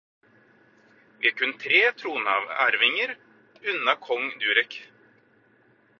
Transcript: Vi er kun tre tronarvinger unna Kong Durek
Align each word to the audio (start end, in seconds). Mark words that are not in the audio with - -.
Vi 1.25 1.29
er 1.31 1.35
kun 1.41 1.53
tre 1.65 1.81
tronarvinger 2.01 3.15
unna 3.75 3.95
Kong 4.07 4.29
Durek 4.47 4.83